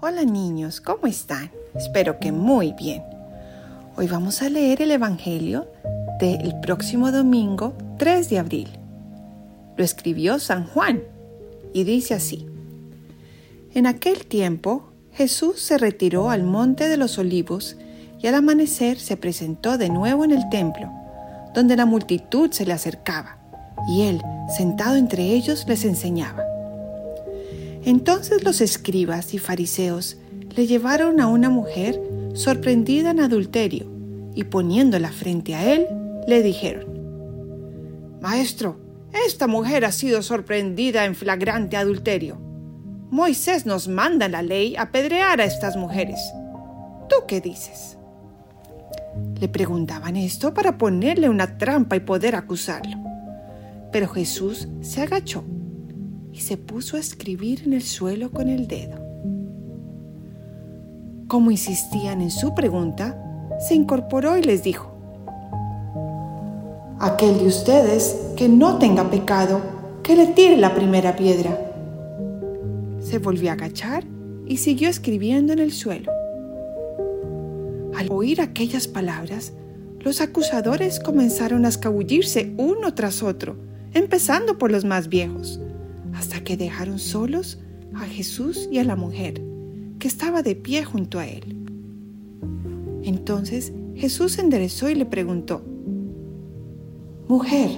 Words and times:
Hola 0.00 0.22
niños, 0.22 0.80
¿cómo 0.80 1.08
están? 1.08 1.50
Espero 1.74 2.20
que 2.20 2.30
muy 2.30 2.72
bien. 2.72 3.02
Hoy 3.96 4.06
vamos 4.06 4.42
a 4.42 4.48
leer 4.48 4.80
el 4.80 4.92
Evangelio 4.92 5.66
del 6.20 6.54
próximo 6.60 7.10
domingo 7.10 7.72
3 7.98 8.30
de 8.30 8.38
abril. 8.38 8.68
Lo 9.76 9.82
escribió 9.82 10.38
San 10.38 10.68
Juan 10.68 11.02
y 11.74 11.82
dice 11.82 12.14
así. 12.14 12.46
En 13.74 13.88
aquel 13.88 14.26
tiempo 14.26 14.84
Jesús 15.14 15.60
se 15.60 15.78
retiró 15.78 16.30
al 16.30 16.44
monte 16.44 16.88
de 16.88 16.96
los 16.96 17.18
olivos 17.18 17.76
y 18.22 18.28
al 18.28 18.36
amanecer 18.36 19.00
se 19.00 19.16
presentó 19.16 19.78
de 19.78 19.88
nuevo 19.88 20.24
en 20.24 20.30
el 20.30 20.48
templo, 20.48 20.88
donde 21.56 21.74
la 21.74 21.86
multitud 21.86 22.52
se 22.52 22.64
le 22.64 22.72
acercaba, 22.72 23.38
y 23.88 24.02
él, 24.02 24.22
sentado 24.56 24.94
entre 24.94 25.24
ellos, 25.24 25.64
les 25.66 25.84
enseñaba. 25.84 26.47
Entonces 27.88 28.44
los 28.44 28.60
escribas 28.60 29.32
y 29.32 29.38
fariseos 29.38 30.18
le 30.54 30.66
llevaron 30.66 31.22
a 31.22 31.26
una 31.26 31.48
mujer 31.48 31.98
sorprendida 32.34 33.12
en 33.12 33.20
adulterio, 33.20 33.90
y 34.34 34.44
poniéndola 34.44 35.10
frente 35.10 35.54
a 35.54 35.72
él, 35.72 35.86
le 36.26 36.42
dijeron, 36.42 36.84
Maestro, 38.20 38.78
esta 39.26 39.46
mujer 39.46 39.86
ha 39.86 39.92
sido 39.92 40.20
sorprendida 40.20 41.06
en 41.06 41.14
flagrante 41.14 41.78
adulterio. 41.78 42.38
Moisés 43.10 43.64
nos 43.64 43.88
manda 43.88 44.28
la 44.28 44.42
ley 44.42 44.76
apedrear 44.76 45.40
a 45.40 45.46
estas 45.46 45.78
mujeres. 45.78 46.20
¿Tú 47.08 47.16
qué 47.26 47.40
dices? 47.40 47.96
Le 49.40 49.48
preguntaban 49.48 50.16
esto 50.16 50.52
para 50.52 50.76
ponerle 50.76 51.30
una 51.30 51.56
trampa 51.56 51.96
y 51.96 52.00
poder 52.00 52.36
acusarlo. 52.36 52.98
Pero 53.90 54.08
Jesús 54.08 54.68
se 54.82 55.00
agachó 55.00 55.42
y 56.38 56.40
se 56.40 56.56
puso 56.56 56.96
a 56.96 57.00
escribir 57.00 57.64
en 57.66 57.72
el 57.72 57.82
suelo 57.82 58.30
con 58.30 58.48
el 58.48 58.68
dedo. 58.68 58.96
Como 61.26 61.50
insistían 61.50 62.20
en 62.22 62.30
su 62.30 62.54
pregunta, 62.54 63.20
se 63.58 63.74
incorporó 63.74 64.38
y 64.38 64.42
les 64.42 64.62
dijo, 64.62 64.88
Aquel 67.00 67.38
de 67.38 67.46
ustedes 67.46 68.16
que 68.36 68.48
no 68.48 68.78
tenga 68.78 69.10
pecado, 69.10 69.60
que 70.04 70.14
le 70.14 70.28
tire 70.28 70.56
la 70.56 70.76
primera 70.76 71.16
piedra. 71.16 71.58
Se 73.00 73.18
volvió 73.18 73.50
a 73.50 73.54
agachar 73.54 74.04
y 74.46 74.58
siguió 74.58 74.88
escribiendo 74.88 75.52
en 75.52 75.58
el 75.58 75.72
suelo. 75.72 76.12
Al 77.96 78.12
oír 78.12 78.40
aquellas 78.40 78.86
palabras, 78.86 79.54
los 79.98 80.20
acusadores 80.20 81.00
comenzaron 81.00 81.64
a 81.64 81.68
escabullirse 81.68 82.54
uno 82.58 82.94
tras 82.94 83.24
otro, 83.24 83.56
empezando 83.92 84.56
por 84.56 84.70
los 84.70 84.84
más 84.84 85.08
viejos, 85.08 85.60
hasta 86.18 86.40
que 86.40 86.56
dejaron 86.56 86.98
solos 86.98 87.58
a 87.94 88.00
Jesús 88.00 88.68
y 88.72 88.78
a 88.78 88.84
la 88.84 88.96
mujer, 88.96 89.40
que 90.00 90.08
estaba 90.08 90.42
de 90.42 90.56
pie 90.56 90.84
junto 90.84 91.20
a 91.20 91.26
él. 91.26 91.56
Entonces 93.04 93.72
Jesús 93.94 94.32
se 94.32 94.40
enderezó 94.40 94.88
y 94.88 94.96
le 94.96 95.06
preguntó, 95.06 95.62
Mujer, 97.28 97.70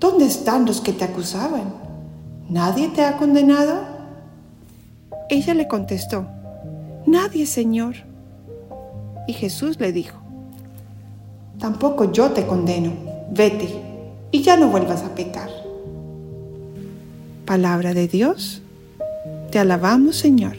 ¿dónde 0.00 0.24
están 0.24 0.66
los 0.66 0.80
que 0.80 0.92
te 0.92 1.04
acusaban? 1.04 1.72
¿Nadie 2.48 2.88
te 2.88 3.02
ha 3.04 3.16
condenado? 3.16 3.84
Ella 5.30 5.54
le 5.54 5.68
contestó, 5.68 6.26
Nadie, 7.06 7.46
Señor. 7.46 7.94
Y 9.28 9.34
Jesús 9.34 9.78
le 9.78 9.92
dijo, 9.92 10.18
Tampoco 11.60 12.10
yo 12.10 12.32
te 12.32 12.44
condeno, 12.44 12.92
vete 13.30 13.68
y 14.32 14.42
ya 14.42 14.56
no 14.56 14.68
vuelvas 14.68 15.04
a 15.04 15.14
pecar. 15.14 15.48
Palabra 17.54 17.94
de 17.94 18.08
Dios, 18.08 18.62
te 19.52 19.60
alabamos 19.60 20.16
Señor. 20.16 20.56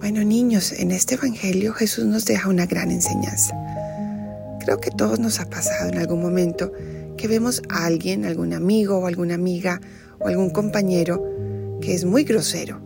Bueno 0.00 0.22
niños, 0.22 0.72
en 0.72 0.90
este 0.90 1.14
Evangelio 1.14 1.72
Jesús 1.72 2.04
nos 2.04 2.26
deja 2.26 2.50
una 2.50 2.66
gran 2.66 2.90
enseñanza. 2.90 3.54
Creo 4.60 4.76
que 4.76 4.90
todos 4.90 5.18
nos 5.18 5.40
ha 5.40 5.48
pasado 5.48 5.88
en 5.88 5.96
algún 5.96 6.20
momento 6.20 6.70
que 7.16 7.26
vemos 7.26 7.62
a 7.70 7.86
alguien, 7.86 8.26
algún 8.26 8.52
amigo 8.52 8.98
o 8.98 9.06
alguna 9.06 9.34
amiga 9.36 9.80
o 10.18 10.28
algún 10.28 10.50
compañero 10.50 11.24
que 11.80 11.94
es 11.94 12.04
muy 12.04 12.22
grosero 12.22 12.82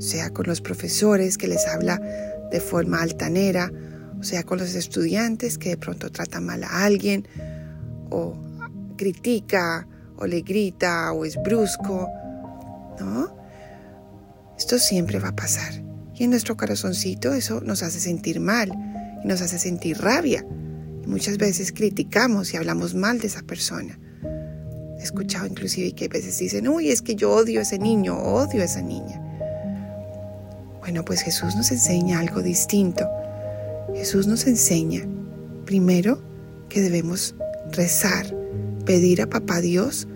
sea 0.00 0.30
con 0.30 0.46
los 0.48 0.60
profesores 0.60 1.38
que 1.38 1.46
les 1.46 1.68
habla 1.68 2.02
de 2.50 2.58
forma 2.58 3.00
altanera, 3.00 3.70
o 4.18 4.24
sea 4.24 4.42
con 4.42 4.58
los 4.58 4.74
estudiantes 4.74 5.56
que 5.56 5.68
de 5.68 5.76
pronto 5.76 6.10
tratan 6.10 6.46
mal 6.46 6.64
a 6.64 6.84
alguien, 6.84 7.28
o 8.10 8.34
critica, 8.96 9.86
o 10.16 10.26
le 10.26 10.42
grita, 10.42 11.12
o 11.12 11.24
es 11.24 11.36
brusco, 11.42 12.08
¿no? 13.00 13.36
Esto 14.56 14.78
siempre 14.78 15.18
va 15.18 15.28
a 15.28 15.36
pasar. 15.36 15.72
Y 16.14 16.24
en 16.24 16.30
nuestro 16.30 16.56
corazoncito 16.56 17.34
eso 17.34 17.60
nos 17.60 17.82
hace 17.82 17.98
sentir 17.98 18.38
mal 18.38 18.70
y 19.22 19.26
nos 19.26 19.40
hace 19.42 19.58
sentir 19.58 19.98
rabia. 19.98 20.46
Y 21.02 21.06
muchas 21.08 21.38
veces 21.38 21.72
criticamos 21.72 22.54
y 22.54 22.56
hablamos 22.56 22.94
mal 22.94 23.18
de 23.18 23.26
esa 23.26 23.42
persona. 23.42 23.98
He 24.98 25.02
escuchado 25.02 25.46
inclusive 25.46 25.92
que 25.92 26.04
a 26.06 26.08
veces 26.08 26.38
dicen, 26.38 26.68
uy, 26.68 26.90
es 26.90 27.02
que 27.02 27.16
yo 27.16 27.32
odio 27.32 27.58
a 27.58 27.62
ese 27.62 27.78
niño, 27.78 28.16
odio 28.16 28.62
a 28.62 28.64
esa 28.64 28.80
niña. 28.80 29.20
Bueno, 30.80 31.04
pues 31.04 31.22
Jesús 31.22 31.56
nos 31.56 31.70
enseña 31.72 32.20
algo 32.20 32.42
distinto. 32.42 33.08
Jesús 33.94 34.26
nos 34.26 34.46
enseña, 34.46 35.02
primero, 35.64 36.22
que 36.68 36.80
debemos 36.80 37.34
rezar, 37.72 38.26
pedir 38.84 39.22
a 39.22 39.28
Papá 39.28 39.60
Dios 39.60 40.06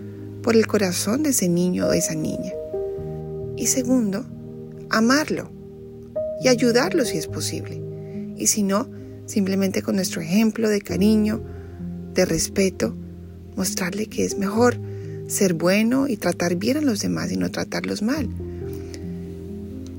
por 0.41 0.55
el 0.55 0.67
corazón 0.67 1.23
de 1.23 1.31
ese 1.31 1.49
niño 1.49 1.87
o 1.87 1.89
de 1.91 1.97
esa 1.97 2.15
niña. 2.15 2.53
Y 3.57 3.67
segundo, 3.67 4.25
amarlo 4.89 5.51
y 6.41 6.47
ayudarlo 6.47 7.05
si 7.05 7.17
es 7.17 7.27
posible. 7.27 7.81
Y 8.37 8.47
si 8.47 8.63
no, 8.63 8.89
simplemente 9.25 9.81
con 9.81 9.95
nuestro 9.95 10.21
ejemplo 10.21 10.69
de 10.69 10.81
cariño, 10.81 11.43
de 12.13 12.25
respeto, 12.25 12.95
mostrarle 13.55 14.07
que 14.07 14.23
es 14.23 14.37
mejor 14.37 14.79
ser 15.27 15.53
bueno 15.53 16.07
y 16.07 16.17
tratar 16.17 16.55
bien 16.55 16.77
a 16.77 16.81
los 16.81 17.01
demás 17.01 17.31
y 17.31 17.37
no 17.37 17.51
tratarlos 17.51 18.01
mal. 18.01 18.29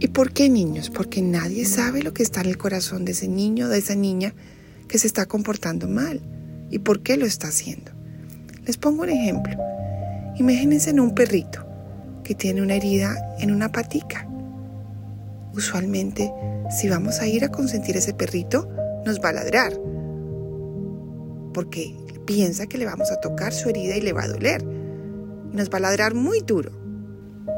¿Y 0.01 0.09
por 0.09 0.33
qué 0.33 0.49
niños? 0.49 0.89
Porque 0.89 1.21
nadie 1.21 1.67
sabe 1.67 2.03
lo 2.03 2.15
que 2.15 2.23
está 2.23 2.41
en 2.41 2.47
el 2.47 2.57
corazón 2.57 3.05
de 3.05 3.13
ese 3.13 3.29
niño 3.29 3.67
o 3.67 3.69
de 3.69 3.79
esa 3.79 3.95
niña 3.95 4.35
que 4.89 4.99
se 4.99 5.07
está 5.07 5.27
comportando 5.27 5.87
mal 5.89 6.21
y 6.71 6.79
por 6.79 7.03
qué 7.03 7.19
lo 7.19 7.27
está 7.27 7.49
haciendo. 7.49 7.90
Les 8.67 8.77
pongo 8.77 9.03
un 9.03 9.09
ejemplo. 9.09 9.57
Imagínense 10.37 10.91
en 10.91 11.01
un 11.01 11.15
perrito 11.15 11.67
que 12.25 12.35
tiene 12.35 12.63
una 12.63 12.75
herida 12.75 13.17
en 13.39 13.51
una 13.51 13.73
patica. 13.73 14.29
Usualmente, 15.55 16.33
si 16.71 16.89
vamos 16.89 17.21
a 17.21 17.27
ir 17.27 17.45
a 17.45 17.51
consentir 17.51 17.97
a 17.97 17.99
ese 17.99 18.15
perrito, 18.15 18.69
nos 19.05 19.21
va 19.21 19.31
a 19.31 19.33
ladrar, 19.33 19.73
porque 21.53 21.97
piensa 22.27 22.67
que 22.67 22.79
le 22.79 22.87
vamos 22.87 23.11
a 23.11 23.21
tocar 23.21 23.53
su 23.53 23.69
herida 23.69 23.97
y 23.97 24.01
le 24.01 24.13
va 24.13 24.25
a 24.25 24.29
doler. 24.29 24.65
Nos 25.53 25.71
va 25.71 25.79
a 25.79 25.81
ladrar 25.81 26.15
muy 26.15 26.41
duro. 26.41 26.71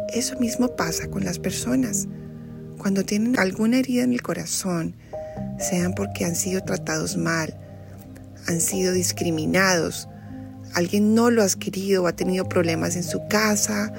Eso 0.08 0.38
mismo 0.38 0.76
pasa 0.76 1.08
con 1.08 1.24
las 1.24 1.38
personas. 1.38 2.08
Cuando 2.78 3.04
tienen 3.04 3.38
alguna 3.38 3.78
herida 3.78 4.02
en 4.02 4.12
el 4.12 4.22
corazón, 4.22 4.94
sean 5.58 5.94
porque 5.94 6.24
han 6.24 6.34
sido 6.34 6.62
tratados 6.62 7.16
mal, 7.16 7.54
han 8.48 8.60
sido 8.60 8.92
discriminados, 8.92 10.08
alguien 10.74 11.14
no 11.14 11.30
lo 11.30 11.42
ha 11.42 11.48
querido 11.48 12.02
o 12.02 12.06
ha 12.06 12.16
tenido 12.16 12.48
problemas 12.48 12.96
en 12.96 13.02
su 13.02 13.26
casa 13.28 13.92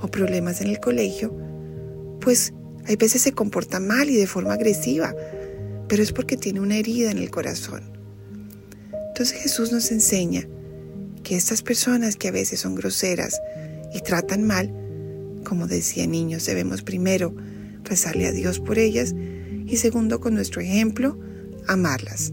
o 0.00 0.08
problemas 0.08 0.60
en 0.60 0.68
el 0.68 0.80
colegio, 0.80 1.34
pues 2.20 2.52
hay 2.86 2.96
veces 2.96 3.22
se 3.22 3.32
comporta 3.32 3.80
mal 3.80 4.08
y 4.10 4.16
de 4.16 4.26
forma 4.26 4.54
agresiva, 4.54 5.14
pero 5.88 6.02
es 6.02 6.12
porque 6.12 6.36
tiene 6.36 6.60
una 6.60 6.76
herida 6.76 7.10
en 7.10 7.18
el 7.18 7.30
corazón. 7.30 7.92
Entonces 9.08 9.40
Jesús 9.42 9.72
nos 9.72 9.90
enseña 9.90 10.46
que 11.22 11.36
estas 11.36 11.62
personas 11.62 12.16
que 12.16 12.28
a 12.28 12.32
veces 12.32 12.60
son 12.60 12.74
groseras 12.74 13.40
y 13.92 14.00
tratan 14.00 14.44
mal, 14.44 14.72
como 15.44 15.66
decía 15.66 16.06
niños, 16.06 16.46
debemos 16.46 16.82
primero 16.82 17.34
rezarle 17.82 18.26
a 18.26 18.32
Dios 18.32 18.60
por 18.60 18.78
ellas 18.78 19.14
y 19.66 19.76
segundo, 19.78 20.20
con 20.20 20.34
nuestro 20.34 20.60
ejemplo, 20.60 21.18
amarlas, 21.66 22.32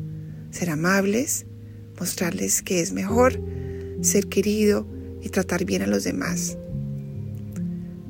ser 0.52 0.70
amables, 0.70 1.46
mostrarles 2.00 2.62
que 2.62 2.82
es 2.82 2.92
mejor 2.92 3.40
ser 4.02 4.28
querido 4.28 4.88
y 5.22 5.30
tratar 5.30 5.66
bien 5.66 5.82
a 5.82 5.88
los 5.88 6.04
demás. 6.04 6.58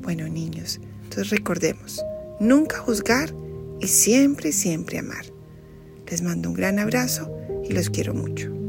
Bueno, 0.02 0.28
niños, 0.28 0.80
entonces 1.04 1.30
recordemos, 1.30 2.02
nunca 2.40 2.78
juzgar 2.78 3.34
y 3.80 3.86
siempre, 3.86 4.52
siempre 4.52 4.98
amar. 4.98 5.24
Les 6.10 6.22
mando 6.22 6.50
un 6.50 6.54
gran 6.54 6.78
abrazo 6.78 7.30
y 7.68 7.72
los 7.72 7.90
quiero 7.90 8.14
mucho. 8.14 8.63